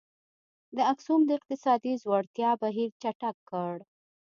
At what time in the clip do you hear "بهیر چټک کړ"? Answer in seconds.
2.61-3.75